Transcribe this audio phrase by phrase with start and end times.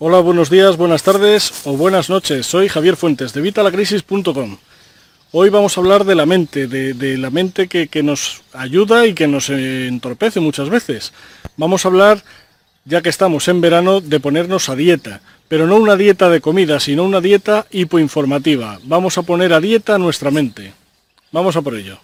[0.00, 2.46] Hola, buenos días, buenas tardes o buenas noches.
[2.46, 4.58] Soy Javier Fuentes de Vitalacrisis.com.
[5.32, 9.14] Hoy vamos a hablar de la mente, de, la mente que, que, nos ayuda y
[9.14, 11.12] que nos entorpece muchas veces.
[11.56, 12.22] Vamos a hablar,
[12.84, 16.78] ya que estamos en verano, de ponernos a dieta, pero no una dieta de comida,
[16.78, 18.78] sino una dieta hipoinformativa.
[18.84, 20.74] Vamos a poner a dieta nuestra mente.
[21.32, 21.98] Vamos a por ello.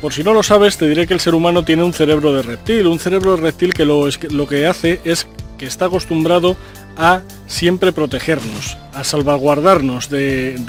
[0.00, 2.40] Por si no lo sabes, te diré que el ser humano tiene un cerebro de
[2.40, 4.08] reptil, un cerebro de reptil que lo,
[4.48, 5.26] que hace es
[5.58, 6.56] que está acostumbrado
[6.96, 10.64] a siempre protegernos, a salvaguardarnos del,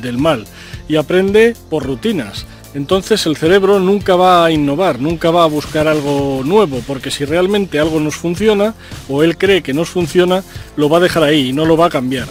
[0.00, 0.46] del mal
[0.88, 2.46] y aprende por rutinas.
[2.72, 7.26] Entonces el cerebro nunca va a innovar, nunca va a buscar algo nuevo, porque si
[7.26, 8.74] realmente algo nos funciona
[9.10, 10.42] o él cree que nos funciona,
[10.76, 12.28] lo va a dejar ahí y no lo va a cambiar.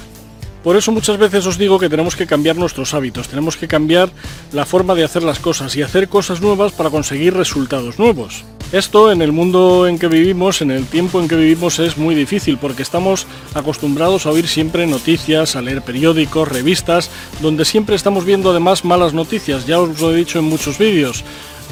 [0.64, 4.10] Por eso muchas veces os digo que tenemos que cambiar nuestros hábitos, tenemos que cambiar
[4.52, 8.44] la forma de hacer las cosas y hacer cosas nuevas para conseguir resultados nuevos.
[8.72, 12.14] Esto en el mundo en que vivimos, en el tiempo en que vivimos es muy
[12.14, 17.10] difícil porque estamos acostumbrados a oír siempre noticias, a leer periódicos, revistas,
[17.42, 21.24] donde siempre estamos viendo además malas noticias, ya os lo he dicho en muchos vídeos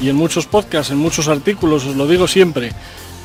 [0.01, 2.71] y en muchos podcasts, en muchos artículos, os lo digo siempre.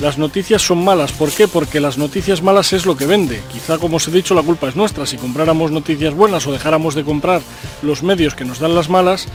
[0.03, 1.12] Las noticias son malas.
[1.12, 1.47] ¿Por qué?
[1.47, 3.41] Porque las noticias malas es lo que vende.
[3.53, 5.06] Quizá, como os he dicho, la culpa es nuestra.
[5.06, 7.41] Si compráramos noticias buenas o dejáramos de comprar
[7.83, 9.28] los medios que nos dan las malas,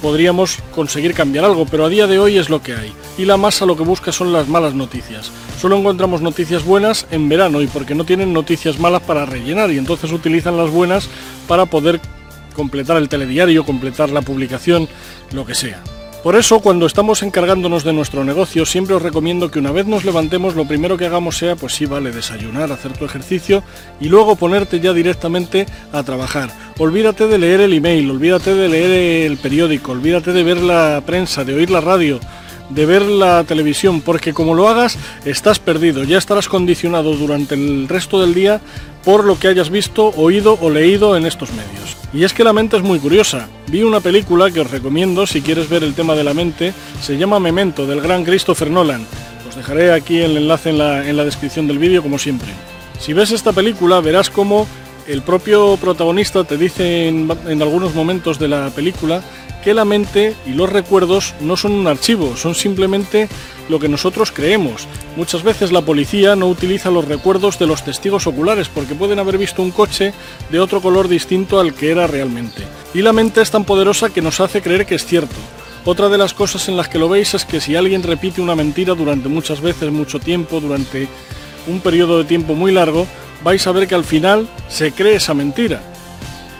[0.00, 2.94] podríamos conseguir cambiar algo, pero a día de hoy es lo que hay.
[3.18, 5.30] Y la masa lo que busca son las malas noticias.
[5.60, 9.76] Solo encontramos noticias buenas en verano y porque no tienen noticias malas para rellenar y
[9.76, 11.06] entonces utilizan las buenas
[11.46, 12.00] para poder
[12.56, 14.88] completar el telediario, completar la publicación,
[15.32, 15.82] lo que sea.
[16.24, 20.06] Por eso, cuando estamos encargándonos de nuestro negocio, siempre os recomiendo que una vez nos
[20.06, 23.62] levantemos, lo primero que hagamos sea, pues sí, vale, desayunar, hacer tu ejercicio
[24.00, 26.48] y luego ponerte ya directamente a trabajar.
[26.78, 31.44] Olvídate de leer el email, olvídate de leer el periódico, olvídate de ver la prensa,
[31.44, 32.18] de oír la radio,
[32.70, 37.88] de ver la televisión, porque como lo hagas, estás perdido, ya estarás condicionado durante el
[37.88, 38.60] resto del día
[39.04, 41.96] por lo que hayas visto, oído o leído en estos medios.
[42.12, 43.48] Y es que la mente es muy curiosa.
[43.66, 46.72] Vi una película que os recomiendo si quieres ver el tema de la mente,
[47.02, 49.06] se llama Memento, del gran Christopher Nolan.
[49.48, 52.48] Os dejaré aquí el enlace en la, en la descripción del vídeo como siempre.
[52.98, 54.66] Si ves esta película verás cómo
[55.06, 59.22] el propio protagonista te dice en, en algunos momentos de la película
[59.64, 63.28] que la mente y los recuerdos no son un archivo, son simplemente
[63.68, 64.86] lo que nosotros creemos.
[65.16, 69.38] Muchas veces la policía no utiliza los recuerdos de los testigos oculares porque pueden haber
[69.38, 70.12] visto un coche
[70.50, 72.62] de otro color distinto al que era realmente.
[72.92, 75.36] Y la mente es tan poderosa que nos hace creer que es cierto.
[75.86, 78.54] Otra de las cosas en las que lo veis es que si alguien repite una
[78.54, 81.08] mentira durante muchas veces, mucho tiempo, durante
[81.66, 83.06] un periodo de tiempo muy largo,
[83.42, 85.82] vais a ver que al final se cree esa mentira.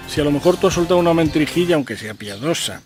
[0.09, 2.83] Si a lo mejor tú has soltado una mentirijilla, aunque sea piadosa,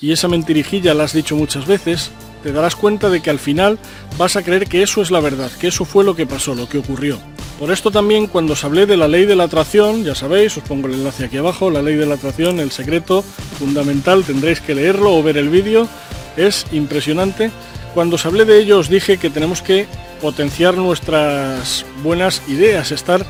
[0.00, 2.10] y esa mentirijilla la has dicho muchas veces,
[2.42, 3.78] te darás cuenta de que al final
[4.16, 6.68] vas a creer que eso es la verdad, que eso fue lo que pasó, lo
[6.68, 7.18] que ocurrió.
[7.58, 10.62] Por esto también cuando os hablé de la ley de la atracción, ya sabéis, os
[10.62, 13.22] pongo el enlace aquí abajo, la ley de la atracción, el secreto
[13.58, 15.88] fundamental, tendréis que leerlo o ver el vídeo,
[16.36, 17.50] es impresionante.
[17.94, 19.86] Cuando os hablé de ello os dije que tenemos que
[20.22, 23.26] potenciar nuestras buenas ideas, estar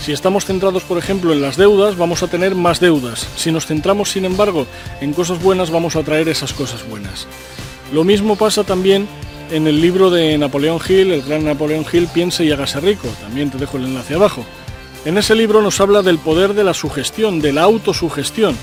[0.00, 3.28] si estamos centrados, por ejemplo, en las deudas, vamos a tener más deudas.
[3.36, 4.66] Si nos centramos, sin embargo,
[5.00, 7.26] en cosas buenas, vamos a traer esas cosas buenas.
[7.92, 9.08] Lo mismo pasa también
[9.50, 13.08] en el libro de Napoleón Hill, el gran Napoleón Hill, Piense y hágase rico.
[13.20, 14.44] También te dejo el enlace abajo.
[15.04, 18.56] En ese libro nos habla del poder de la sugestión, de la autosugestión.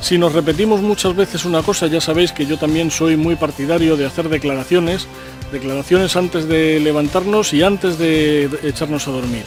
[0.00, 3.96] Si nos repetimos muchas veces una cosa, ya sabéis que yo también soy muy partidario
[3.96, 5.06] de hacer declaraciones,
[5.52, 9.44] declaraciones antes de levantarnos y antes de echarnos a dormir.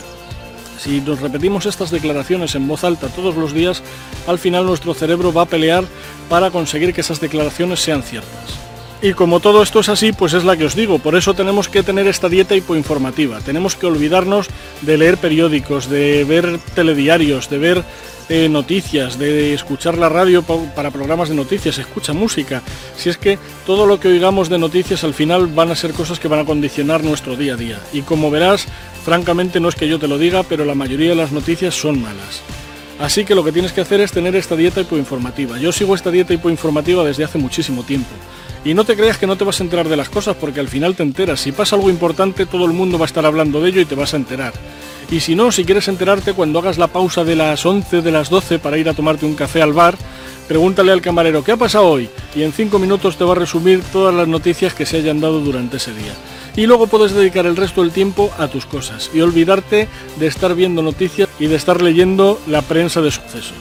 [0.84, 3.82] Si nos repetimos estas declaraciones en voz alta todos los días,
[4.28, 5.86] al final nuestro cerebro va a pelear
[6.28, 8.63] para conseguir que esas declaraciones sean ciertas.
[9.04, 11.68] Y como todo esto es así, pues es la que os digo, por eso tenemos
[11.68, 14.48] que tener esta dieta hipoinformativa, tenemos que olvidarnos
[14.82, 17.84] de leer periódicos, de ver telediarios, de ver
[18.30, 22.62] eh, noticias, de escuchar la radio para programas de noticias, escucha música.
[22.96, 26.18] Si es que todo lo que oigamos de noticias al final van a ser cosas
[26.18, 27.80] que van a condicionar nuestro día a día.
[27.92, 28.68] Y como verás,
[29.04, 32.02] francamente no es que yo te lo diga, pero la mayoría de las noticias son
[32.02, 32.42] malas.
[33.02, 35.58] Así que lo que tienes que hacer es tener esta dieta hipoinformativa.
[35.58, 38.16] Yo sigo esta dieta hipoinformativa desde hace muchísimo tiempo.
[38.66, 40.70] Y no te creas que no te vas a enterar de las cosas, porque al
[40.70, 41.42] final te enteras.
[41.42, 43.96] Si pasa algo importante, todo el mundo va a estar hablando de ello y te
[43.96, 44.54] vas a enterar.
[45.12, 48.30] Y si no, si quieres enterarte cuando hagas la pausa de las 11, de las
[48.30, 49.96] 12 para ir a tomarte un café al bar,
[50.48, 52.10] pregúntale al camarero, ¿qué ha pasado hoy?
[52.36, 55.42] Y en 5 minutos te va a resumir todas las noticias que se hayan dado
[55.42, 56.14] durante ese día.
[56.56, 59.88] Y luego puedes dedicar el resto del tiempo a tus cosas y olvidarte
[60.18, 63.54] de estar viendo noticias y de estar leyendo la prensa de sucesos.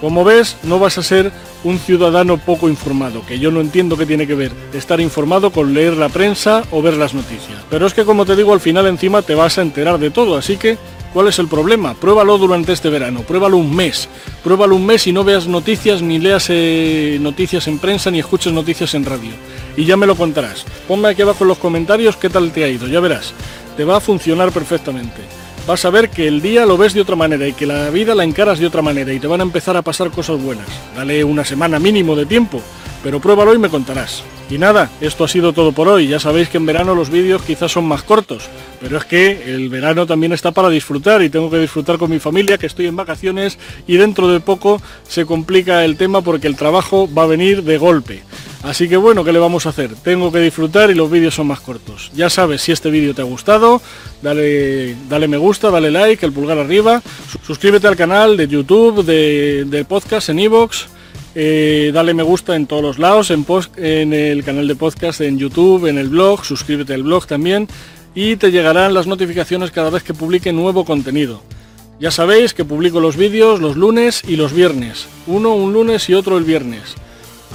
[0.00, 1.32] Como ves, no vas a ser
[1.64, 5.72] un ciudadano poco informado, que yo no entiendo qué tiene que ver estar informado con
[5.72, 7.58] leer la prensa o ver las noticias.
[7.70, 10.36] Pero es que como te digo, al final encima te vas a enterar de todo,
[10.36, 10.76] así que
[11.14, 11.94] ¿cuál es el problema?
[11.94, 14.08] Pruébalo durante este verano, pruébalo un mes,
[14.42, 18.52] pruébalo un mes y no veas noticias, ni leas eh, noticias en prensa, ni escuches
[18.52, 19.32] noticias en radio.
[19.76, 20.64] Y ya me lo contarás.
[20.86, 23.32] Ponme aquí abajo en los comentarios qué tal te ha ido, ya verás.
[23.76, 27.16] Te va a funcionar perfectamente vas a ver que el día lo ves de otra
[27.16, 29.76] manera y que la vida la encaras de otra manera y te van a empezar
[29.76, 30.66] a pasar cosas buenas.
[30.96, 32.60] Dale una semana mínimo de tiempo,
[33.02, 34.22] pero pruébalo y me contarás.
[34.50, 36.06] Y nada, esto ha sido todo por hoy.
[36.06, 38.44] Ya sabéis que en verano los vídeos quizás son más cortos,
[38.80, 42.18] pero es que el verano también está para disfrutar y tengo que disfrutar con mi
[42.18, 46.56] familia, que estoy en vacaciones y dentro de poco se complica el tema porque el
[46.56, 48.22] trabajo va a venir de golpe.
[48.64, 49.90] Así que bueno, ¿qué le vamos a hacer?
[49.94, 52.10] Tengo que disfrutar y los vídeos son más cortos.
[52.14, 53.82] Ya sabes, si este vídeo te ha gustado,
[54.22, 57.02] dale, dale me gusta, dale like, el pulgar arriba,
[57.46, 60.86] suscríbete al canal de YouTube, de, podcast en iVoox,
[61.34, 63.44] eh, dale me gusta en todos los lados, en,
[63.76, 67.68] en el canal de podcast, en YouTube, en el blog, suscríbete al blog también
[68.14, 71.42] y te llegarán las notificaciones cada vez que publique nuevo contenido.
[72.00, 76.14] Ya sabéis que publico los vídeos los lunes y los viernes, uno un lunes y
[76.14, 76.94] otro el viernes.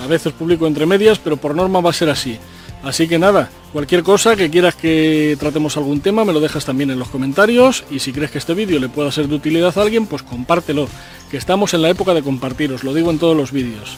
[0.04, 2.38] A veces publico entre medias, pero por norma va a ser así.
[2.84, 6.92] Así que nada, cualquier cosa que quieras que tratemos algún tema me lo dejas también
[6.92, 9.82] en los comentarios y si crees que este vídeo le pueda ser de utilidad a
[9.82, 10.88] alguien, pues compártelo,
[11.30, 13.98] que estamos en la época de compartir, os lo digo en todos los vídeos.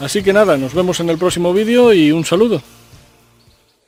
[0.00, 2.62] Así que nada, nos vemos en el próximo vídeo y un saludo.